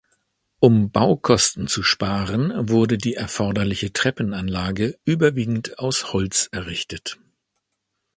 [0.59, 7.19] Um Baukosten zu sparen, wurde die erforderliche Treppenanlage überwiegend aus Holz errichtet.